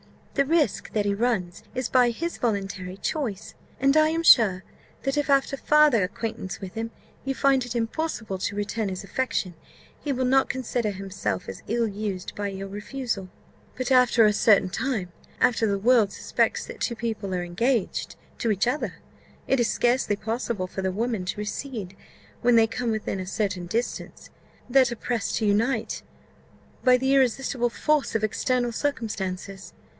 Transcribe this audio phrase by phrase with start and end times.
[0.33, 4.63] The risk that he runs is by his voluntary choice; and I am sure
[5.03, 6.89] that if, after farther acquaintance with him,
[7.23, 9.53] you find it impossible to return his affection,
[10.03, 13.29] he will not consider himself as ill used by your refusal."
[13.77, 18.49] "But after a certain time after the world suspects that two people are engaged to
[18.49, 18.95] each other,
[19.45, 21.95] it is scarcely possible for the woman to recede:
[22.41, 24.31] when they come within a certain distance,
[24.67, 26.01] they are pressed to unite,
[26.83, 29.73] by the irresistible force of external circumstances.